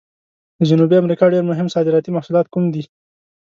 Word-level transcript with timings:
د 0.59 0.61
جنوبي 0.69 0.95
امریکا 0.99 1.25
ډېر 1.33 1.43
مهم 1.51 1.67
صادراتي 1.75 2.09
محصولات 2.13 2.45
کوم 2.53 2.65
دي؟ 2.73 2.83